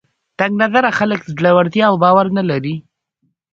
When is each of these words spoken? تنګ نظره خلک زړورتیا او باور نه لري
تنګ 0.39 0.53
نظره 0.63 0.89
خلک 0.99 1.21
زړورتیا 1.35 1.85
او 1.89 1.95
باور 2.03 2.27
نه 2.37 2.43
لري 2.49 2.75